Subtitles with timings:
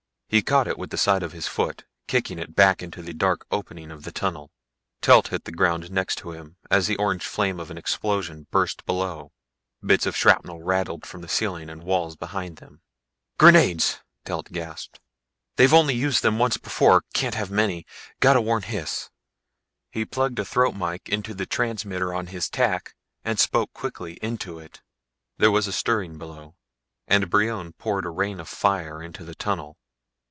[0.33, 3.45] He caught it with the side of his foot, kicking it back into the dark
[3.51, 4.49] opening of the tunnel.
[5.01, 8.85] Telt hit the ground next to him as the orange flame of an explosion burst
[8.85, 9.33] below.
[9.85, 12.79] Bits of shrapnel rattled from the ceiling and wall behind them.
[13.37, 15.01] "Grenades!" Telt gasped.
[15.57, 17.85] "They've only used them once before can't have many.
[18.21, 19.09] Gotta warn Hys."
[19.91, 22.95] He plugged a throat mike into the transmitter on his tack
[23.25, 24.81] and spoke quickly into it.
[25.39, 26.55] There was a stirring below
[27.05, 29.77] and Brion poured a rain of fire into the tunnel.